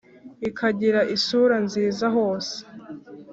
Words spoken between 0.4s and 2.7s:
ikagira isura nziza hose.